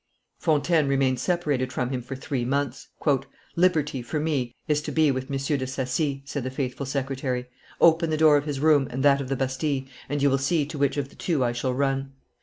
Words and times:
Fontaine 0.39 0.87
remained 0.87 1.19
separated 1.19 1.71
from 1.71 1.91
him 1.91 2.01
for 2.01 2.15
three 2.15 2.43
months. 2.43 2.87
"Liberty, 3.55 4.01
for 4.01 4.19
me, 4.19 4.55
is 4.67 4.81
to 4.81 4.91
be 4.91 5.11
with 5.11 5.25
M. 5.25 5.37
de 5.59 5.65
Saci," 5.67 6.23
said 6.25 6.43
the 6.43 6.49
faithful 6.49 6.87
secretary; 6.87 7.45
"open 7.79 8.09
the 8.09 8.17
door 8.17 8.35
of 8.35 8.45
his 8.45 8.59
room 8.59 8.87
and 8.89 9.03
that 9.03 9.21
of 9.21 9.29
the 9.29 9.35
Bastille, 9.35 9.83
and 10.09 10.23
you 10.23 10.31
will 10.31 10.39
see 10.39 10.65
to 10.65 10.79
which 10.79 10.97
of 10.97 11.09
the 11.09 11.15
two 11.15 11.45
I 11.45 11.51
shall 11.51 11.75
run. 11.75 12.13